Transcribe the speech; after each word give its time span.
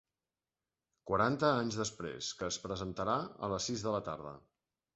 Quaranta 1.11 1.51
anys 1.59 1.77
després, 1.83 2.31
que 2.41 2.49
es 2.55 2.59
presentarà 2.65 3.19
a 3.49 3.53
les 3.55 3.71
sis 3.71 3.87
de 3.87 3.97
la 3.99 4.05
tarda. 4.11 4.37